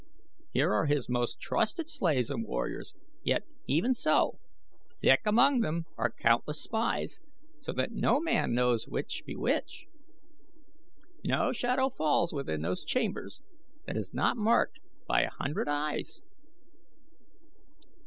[0.51, 4.39] Here are his most trusted slaves and warriors, yet even so,
[4.99, 7.19] thick among them are countless spies,
[7.59, 9.85] so that no man knows which be which.
[11.23, 13.43] No shadow falls within those chambers
[13.85, 16.19] that is not marked by a hundred eyes."